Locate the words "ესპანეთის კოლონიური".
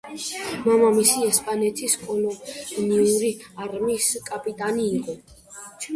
1.31-3.29